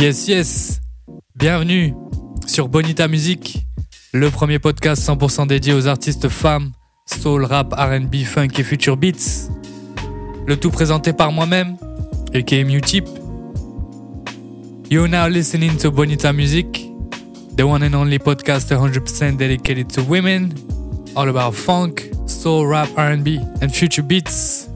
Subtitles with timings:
[0.00, 0.80] Yes, yes.
[1.36, 1.92] Bienvenue
[2.46, 3.66] sur Bonita Music,
[4.14, 6.72] le premier podcast 100% dédié aux artistes femmes,
[7.04, 9.50] soul, rap, RB, funk et future beats.
[10.46, 11.76] Le tout présenté par moi-même,
[12.32, 13.04] aka Mutip.
[14.88, 16.90] You're now listening to Bonita Music,
[17.58, 20.54] the one and only podcast 100% dedicated to women,
[21.14, 24.66] all about funk, soul, rap, R&B, and future beats.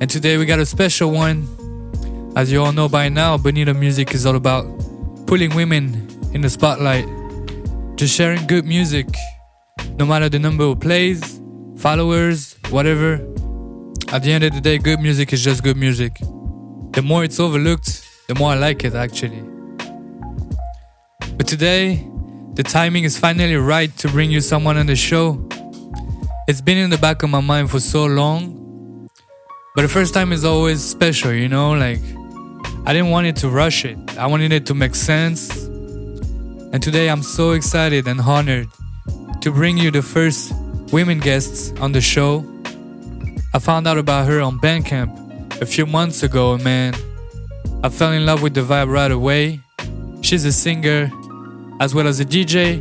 [0.00, 1.59] And today we got a special one.
[2.36, 4.64] As you all know by now, Bonita Music is all about
[5.26, 7.04] putting women in the spotlight,
[7.96, 9.08] just sharing good music,
[9.98, 11.40] no matter the number of plays,
[11.76, 13.14] followers, whatever.
[14.12, 16.18] At the end of the day, good music is just good music.
[16.92, 19.42] The more it's overlooked, the more I like it actually.
[21.36, 22.08] But today,
[22.54, 25.48] the timing is finally right to bring you someone on the show.
[26.46, 29.08] It's been in the back of my mind for so long,
[29.74, 31.72] but the first time is always special, you know?
[31.72, 32.00] Like,
[32.86, 35.66] I didn't want it to rush it, I wanted it to make sense.
[36.72, 38.68] And today I'm so excited and honored
[39.42, 40.52] to bring you the first
[40.92, 42.44] women guests on the show.
[43.52, 46.94] I found out about her on Bandcamp a few months ago, man.
[47.82, 49.60] I fell in love with the vibe right away.
[50.22, 51.10] She's a singer
[51.80, 52.80] as well as a DJ.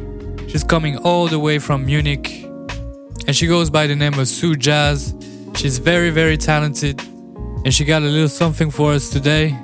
[0.49, 2.45] She's coming all the way from Munich
[3.27, 5.13] and she goes by the name of Sue Jazz.
[5.55, 7.01] She's very, very talented
[7.65, 9.57] and she got a little something for us today.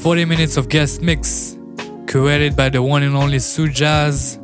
[0.00, 1.56] 40 minutes of guest mix,
[2.06, 4.38] curated by the one and only Sue Jazz.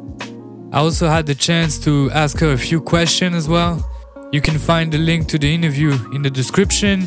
[0.72, 3.88] I also had the chance to ask her a few questions as well.
[4.32, 7.06] You can find the link to the interview in the description.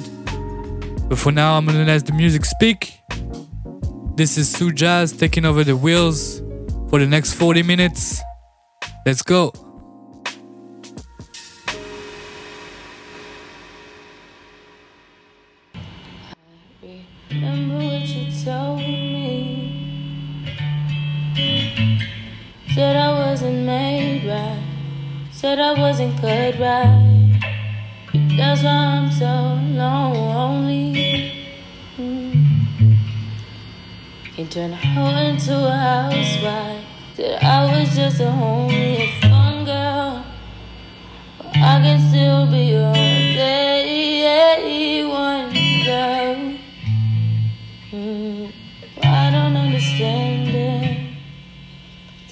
[1.09, 3.01] But for now, I'm gonna let the music speak.
[4.15, 6.39] This is Sue Jazz taking over the wheels
[6.89, 8.21] for the next 40 minutes.
[9.05, 9.51] Let's go.
[22.77, 24.63] Said I wasn't made right.
[25.31, 27.39] Said I wasn't cut right.
[28.37, 31.33] That's why I'm so lonely.
[31.97, 32.97] Mm.
[34.35, 36.85] Can turn a hoe into a housewife.
[37.15, 40.23] Said I was just a homie, a fun girl.
[41.39, 44.16] But I can still be your day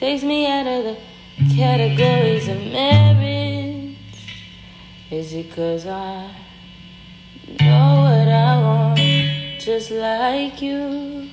[0.06, 0.98] Takes me out of the
[1.56, 3.98] categories of marriage.
[5.10, 6.30] Is it cause I
[7.60, 9.00] know what I want,
[9.60, 11.28] just like you?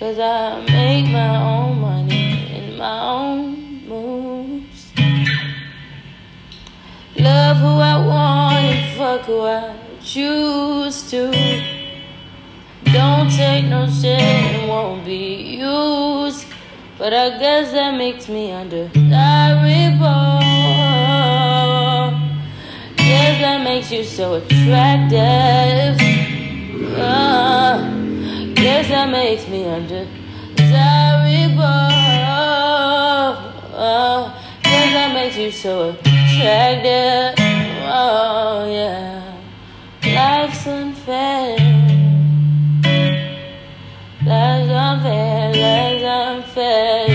[0.00, 4.92] Cause I make my own money and my own moves.
[7.16, 11.30] Love who I want and fuck who I choose to.
[12.82, 16.47] Don't take no shit and won't be used.
[16.98, 18.90] But I guess that makes me undesirable.
[22.96, 25.96] Guess that makes you so attractive.
[26.98, 27.78] Uh,
[28.54, 30.08] guess that makes me undesirable.
[33.72, 34.34] Uh,
[34.64, 37.34] guess that makes you so attractive.
[37.86, 39.38] Oh yeah,
[40.02, 41.56] life's unfair.
[44.26, 45.97] Life's unfair, life's
[46.58, 47.07] unfair,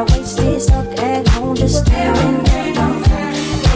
[0.00, 3.32] I wasted stuck at home just staring at my phone.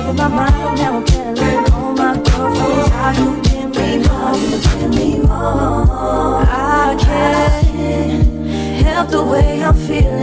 [0.06, 4.40] Making my mind now I'm telling all my girlfriends how you did me wrong.
[4.40, 6.46] You did me wrong.
[6.48, 10.13] I can't help the way I'm feeling.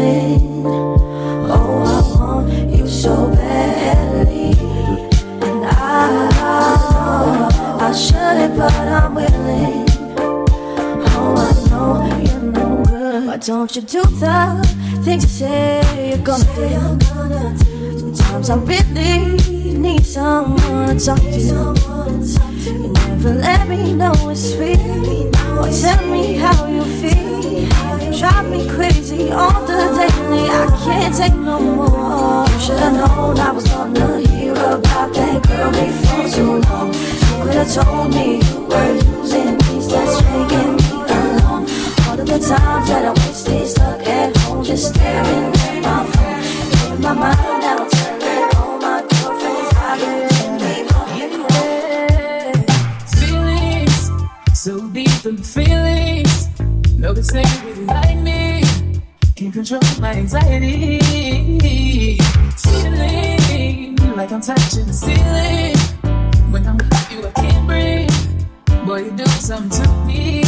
[13.41, 18.15] Don't you do the things you say you're gonna do?
[18.15, 21.73] Sometimes I really need someone to talk to.
[22.61, 24.77] You never let me know it's sweet.
[25.57, 27.67] Or tell me how you feel.
[28.19, 30.47] Drive me crazy all the daily.
[30.47, 32.45] I can't take no more.
[32.47, 36.93] You should've known I was gonna hear about that girl before too long.
[36.93, 39.60] You could've told me you were using
[42.41, 46.93] times that I wasted stuck at home, just staring at my phone.
[46.93, 49.71] In my mind now, telling all my girlfriends
[50.01, 50.19] you
[51.19, 51.45] did me
[53.19, 53.97] feelings,
[54.53, 56.49] so deep in feelings.
[56.97, 58.63] No, this ain't really like me.
[59.35, 60.99] Can't control my anxiety.
[62.57, 65.77] Feeling like I'm touching the ceiling.
[66.51, 68.85] When I'm with you, I can't breathe.
[68.85, 70.41] Boy, you do something to me.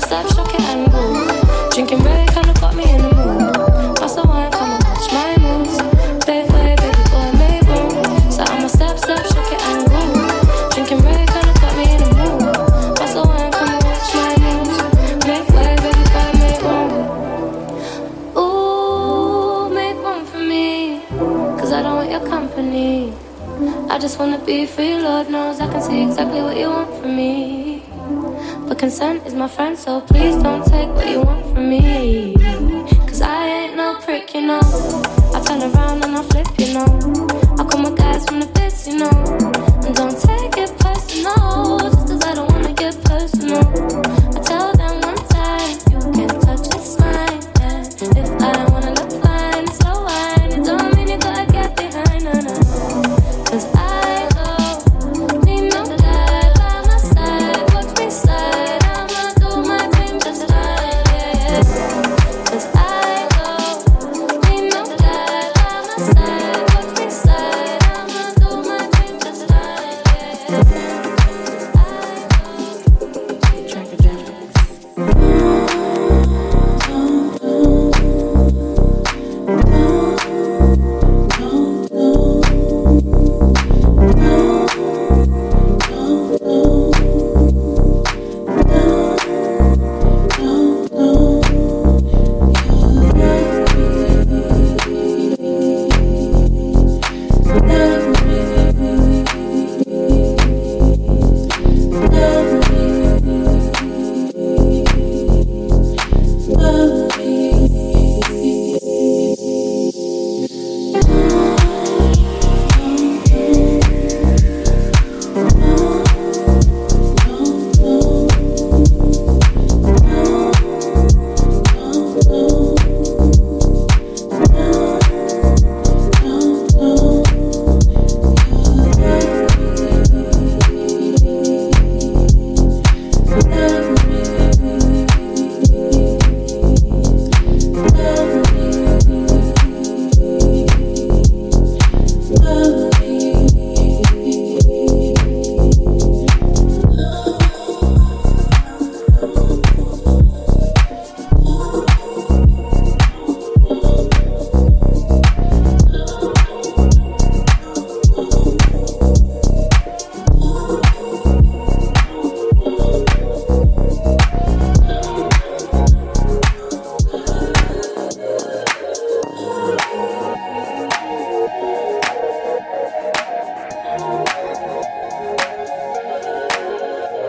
[0.00, 1.70] step, step, shock it and move.
[1.72, 3.54] Drinking red kinda got me in the mood.
[3.96, 5.76] Pass the wine, come and watch my moves.
[6.26, 8.30] Big way, baby boy, make room.
[8.30, 10.70] So I'ma step, step, shock it and move.
[10.72, 12.96] Drinking red kinda got me in the mood.
[12.96, 14.78] Pass the wine, come and watch my moves.
[15.26, 16.90] Make way, baby boy, make room.
[18.36, 21.00] Ooh, make room for me.
[21.58, 23.12] Cause I don't want your company.
[23.88, 27.16] I just wanna be free, Lord knows I can see exactly what you want from
[27.16, 27.45] me.
[28.86, 32.36] Consent is my friend, so please don't take what you want from me.
[33.08, 34.60] Cause I ain't no prick, you know.
[35.34, 37.26] I turn around and I flip, you know.
[37.58, 39.25] I call my guys from the bits, you know.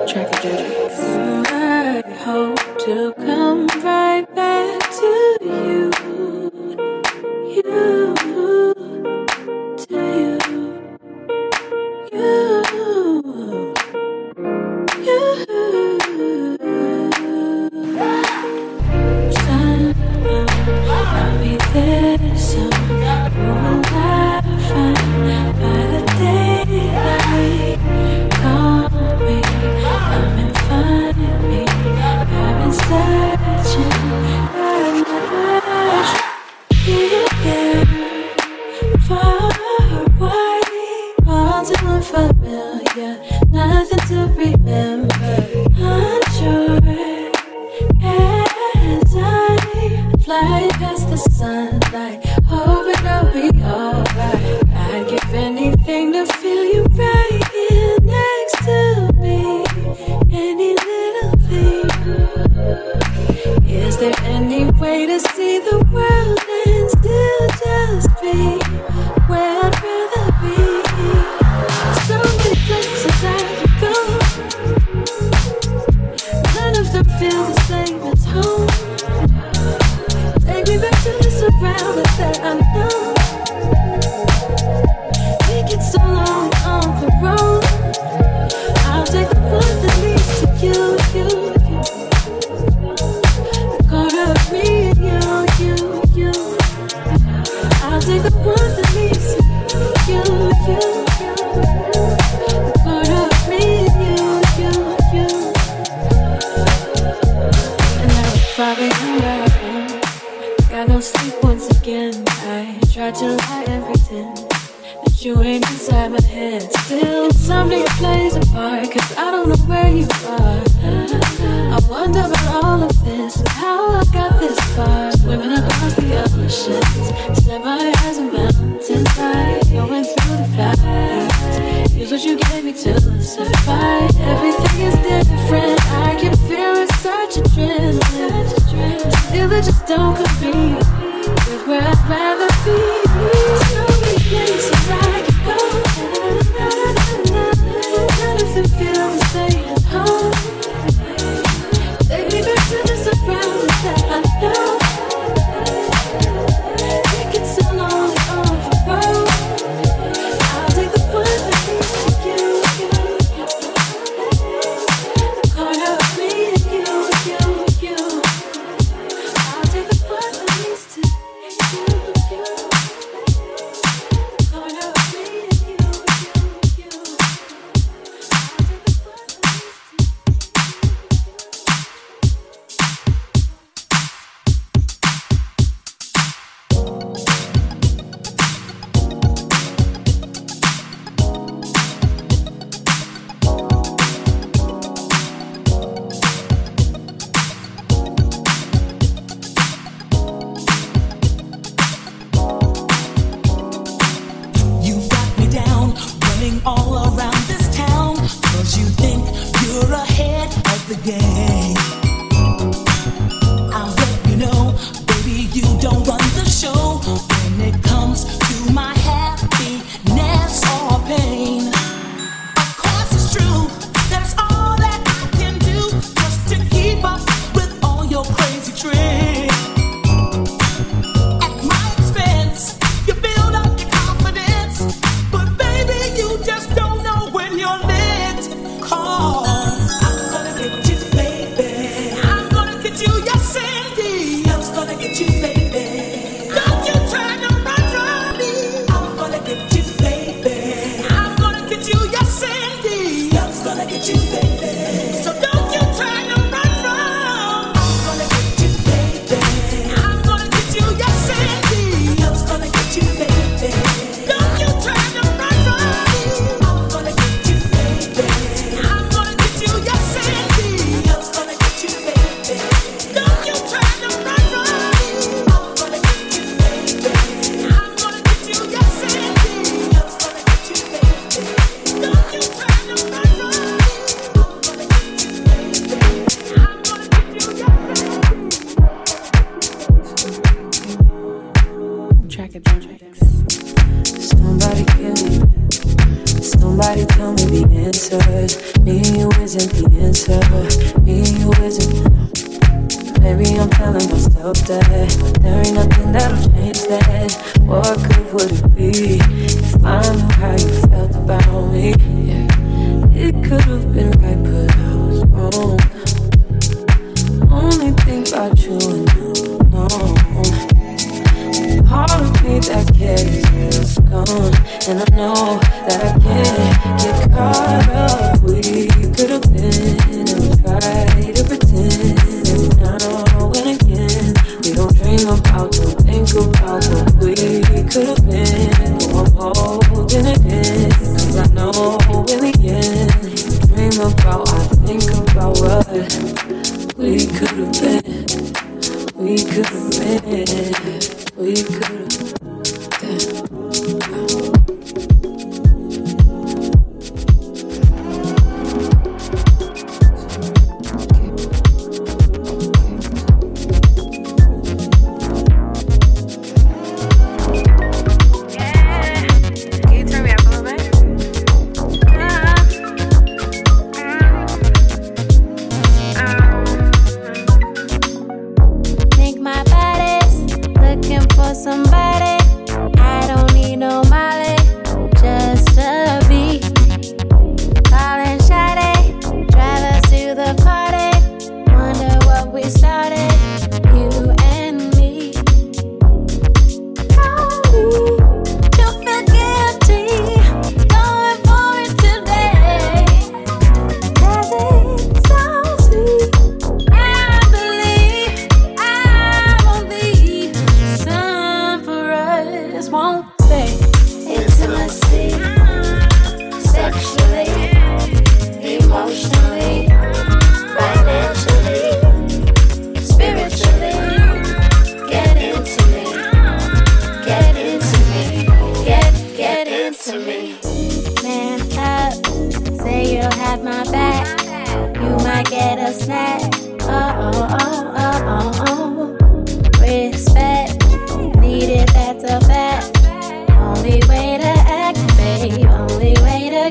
[0.07, 1.49] track of.
[1.51, 4.46] I hope to come right back.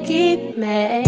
[0.07, 1.06] keep me.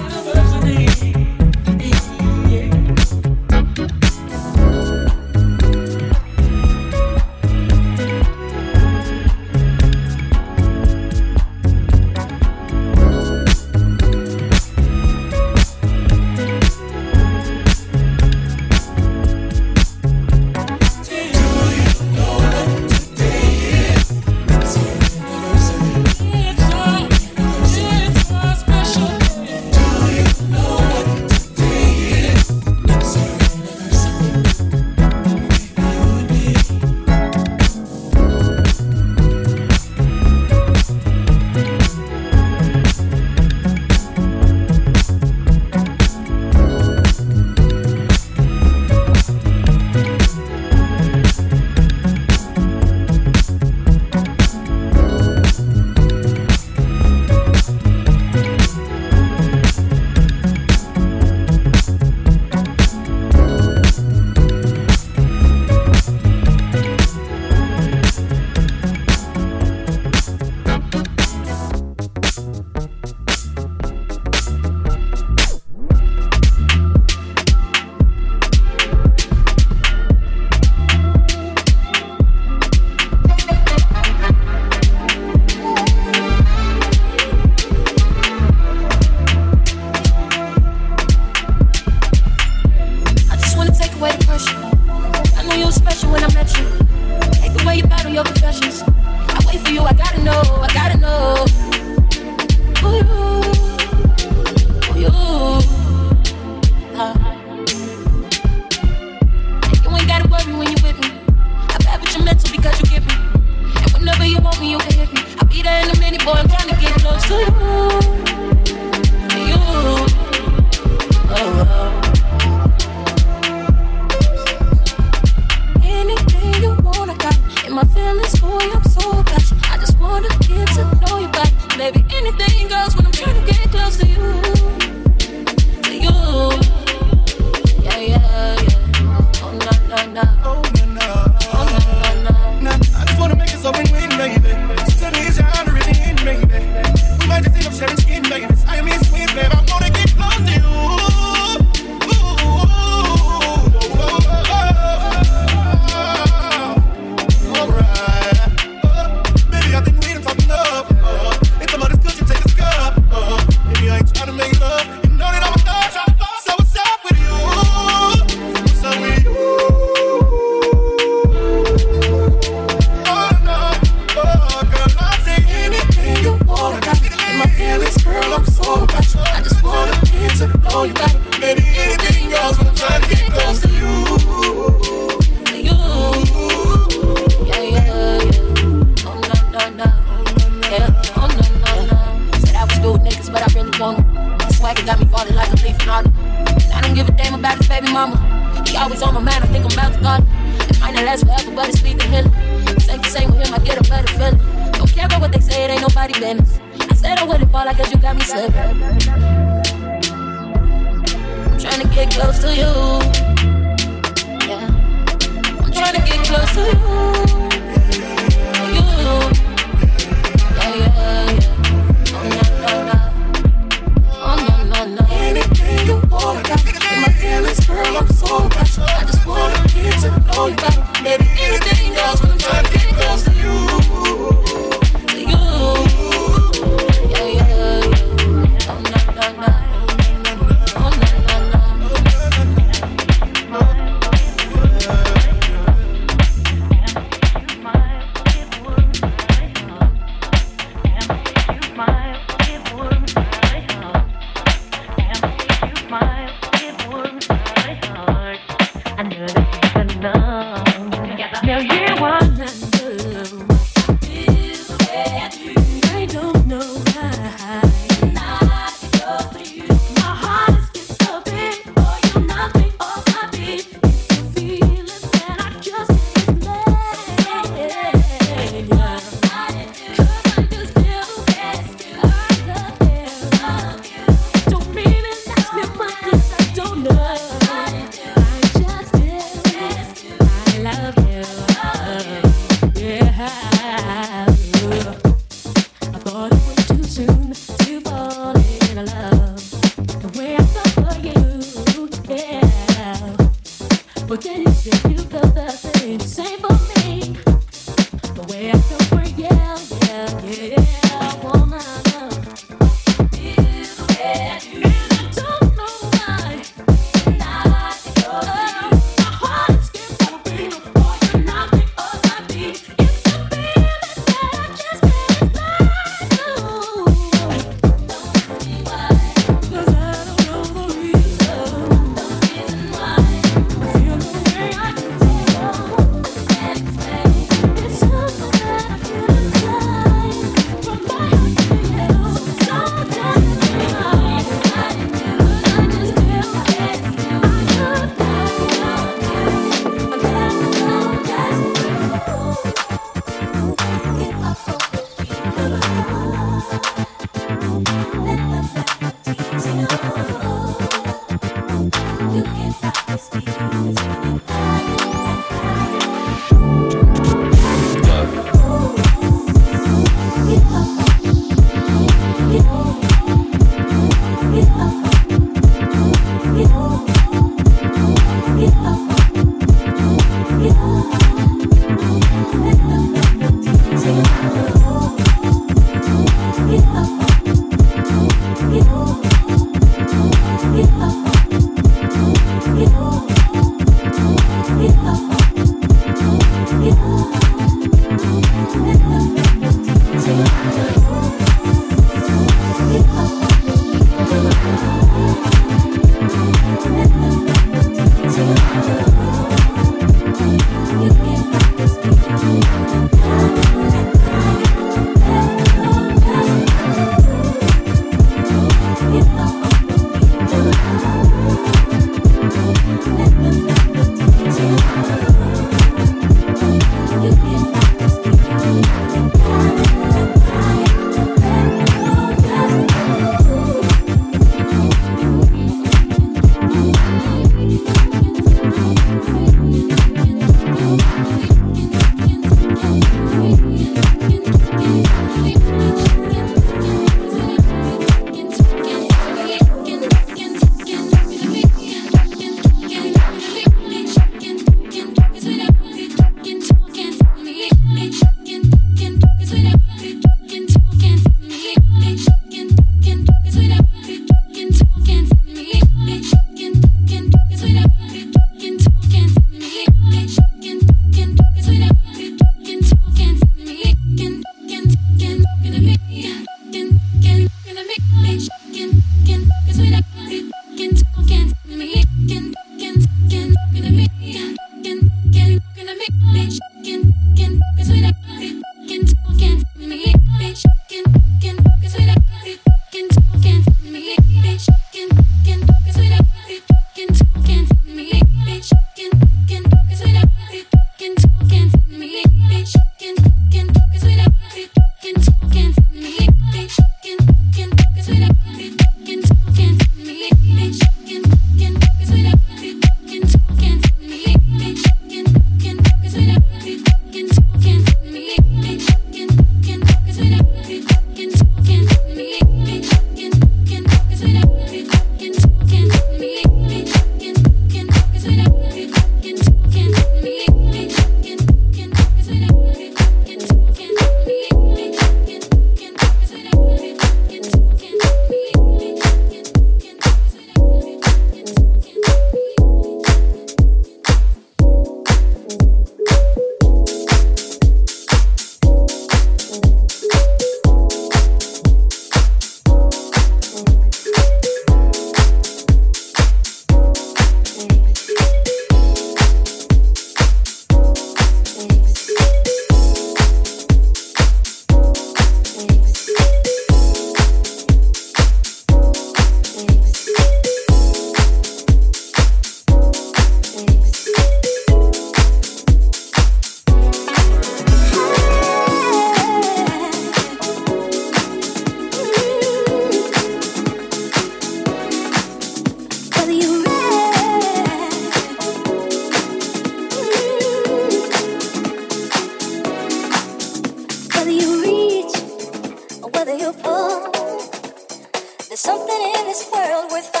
[599.01, 600.00] In this world worth.